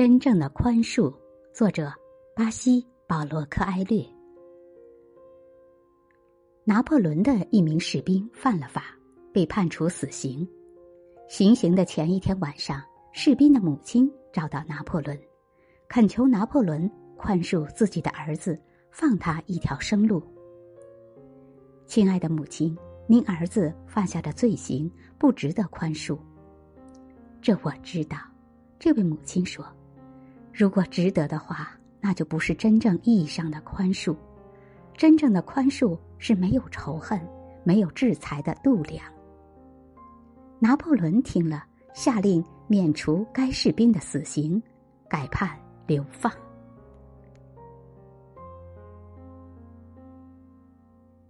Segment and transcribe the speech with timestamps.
[0.00, 1.14] 真正的宽恕，
[1.52, 1.92] 作者
[2.34, 4.02] 巴西保罗克埃略。
[6.64, 8.96] 拿破仑的一名士兵犯了法，
[9.30, 10.48] 被判处死刑。
[11.28, 12.82] 行刑的前一天晚上，
[13.12, 15.14] 士兵的母亲找到拿破仑，
[15.86, 18.58] 恳求拿破仑宽恕自己的儿子，
[18.90, 20.22] 放他一条生路。
[21.84, 22.74] 亲爱的母亲，
[23.06, 26.18] 您儿子犯下的罪行不值得宽恕。
[27.42, 28.16] 这我知道，
[28.78, 29.62] 这位母亲说
[30.52, 34.16] ：“如果值得的话，那就不是真正意义上的宽恕。
[34.96, 37.20] 真正的宽恕是没有仇恨、
[37.64, 39.04] 没有制裁的度量。”
[40.58, 44.62] 拿破仑听了，下令免除该士兵的死刑，
[45.08, 46.30] 改判流放。